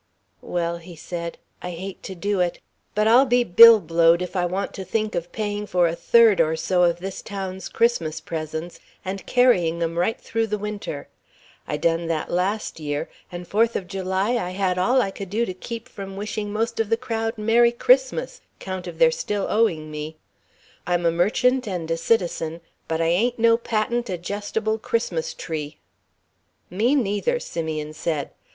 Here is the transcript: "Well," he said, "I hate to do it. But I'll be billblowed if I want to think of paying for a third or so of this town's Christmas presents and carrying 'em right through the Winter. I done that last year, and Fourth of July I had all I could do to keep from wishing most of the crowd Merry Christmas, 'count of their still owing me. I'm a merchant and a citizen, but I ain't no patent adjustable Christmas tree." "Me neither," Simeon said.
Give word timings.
"Well," 0.41 0.77
he 0.77 0.95
said, 0.95 1.37
"I 1.61 1.69
hate 1.69 2.01
to 2.09 2.15
do 2.15 2.39
it. 2.39 2.59
But 2.95 3.07
I'll 3.07 3.27
be 3.27 3.43
billblowed 3.43 4.23
if 4.23 4.35
I 4.35 4.47
want 4.47 4.73
to 4.73 4.83
think 4.83 5.13
of 5.13 5.31
paying 5.31 5.67
for 5.67 5.87
a 5.87 5.93
third 5.95 6.41
or 6.41 6.55
so 6.55 6.81
of 6.85 6.97
this 7.01 7.21
town's 7.21 7.69
Christmas 7.69 8.19
presents 8.19 8.79
and 9.05 9.23
carrying 9.27 9.79
'em 9.83 9.99
right 9.99 10.19
through 10.19 10.47
the 10.47 10.57
Winter. 10.57 11.07
I 11.67 11.77
done 11.77 12.07
that 12.07 12.31
last 12.31 12.79
year, 12.79 13.09
and 13.31 13.47
Fourth 13.47 13.75
of 13.75 13.87
July 13.87 14.37
I 14.37 14.49
had 14.49 14.79
all 14.79 15.03
I 15.03 15.11
could 15.11 15.29
do 15.29 15.45
to 15.45 15.53
keep 15.53 15.87
from 15.87 16.17
wishing 16.17 16.51
most 16.51 16.79
of 16.79 16.89
the 16.89 16.97
crowd 16.97 17.37
Merry 17.37 17.71
Christmas, 17.71 18.41
'count 18.57 18.87
of 18.87 18.97
their 18.97 19.11
still 19.11 19.45
owing 19.51 19.91
me. 19.91 20.17
I'm 20.87 21.05
a 21.05 21.11
merchant 21.11 21.67
and 21.67 21.91
a 21.91 21.95
citizen, 21.95 22.61
but 22.87 23.01
I 23.01 23.05
ain't 23.09 23.37
no 23.37 23.55
patent 23.55 24.09
adjustable 24.09 24.79
Christmas 24.79 25.35
tree." 25.35 25.77
"Me 26.71 26.95
neither," 26.95 27.39
Simeon 27.39 27.93
said. 27.93 28.31